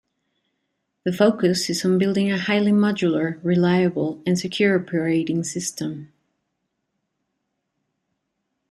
The 1.03 1.13
focus 1.13 1.69
is 1.69 1.85
on 1.85 1.99
building 1.99 2.31
a 2.31 2.37
highly 2.39 2.71
modular, 2.71 3.39
reliable, 3.43 4.19
and 4.25 4.35
secure, 4.35 4.79
operating 4.79 5.43
system. 5.43 6.11